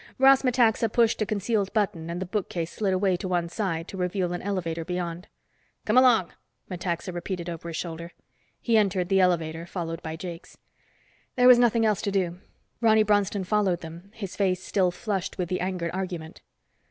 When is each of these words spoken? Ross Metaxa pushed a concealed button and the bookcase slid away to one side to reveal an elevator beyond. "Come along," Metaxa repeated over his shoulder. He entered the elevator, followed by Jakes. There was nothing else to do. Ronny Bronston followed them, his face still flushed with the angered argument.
Ross 0.17 0.41
Metaxa 0.43 0.89
pushed 0.89 1.21
a 1.21 1.27
concealed 1.27 1.71
button 1.73 2.09
and 2.09 2.19
the 2.19 2.25
bookcase 2.25 2.71
slid 2.71 2.91
away 2.91 3.15
to 3.15 3.27
one 3.27 3.47
side 3.47 3.87
to 3.87 3.97
reveal 3.97 4.33
an 4.33 4.41
elevator 4.41 4.83
beyond. 4.83 5.27
"Come 5.85 5.95
along," 5.95 6.33
Metaxa 6.71 7.11
repeated 7.13 7.47
over 7.47 7.67
his 7.69 7.75
shoulder. 7.77 8.11
He 8.59 8.77
entered 8.79 9.09
the 9.09 9.19
elevator, 9.19 9.67
followed 9.67 10.01
by 10.01 10.15
Jakes. 10.15 10.57
There 11.35 11.47
was 11.47 11.59
nothing 11.59 11.85
else 11.85 12.01
to 12.01 12.11
do. 12.11 12.39
Ronny 12.81 13.03
Bronston 13.03 13.43
followed 13.43 13.81
them, 13.81 14.09
his 14.15 14.35
face 14.35 14.63
still 14.63 14.89
flushed 14.89 15.37
with 15.37 15.49
the 15.49 15.61
angered 15.61 15.91
argument. 15.93 16.41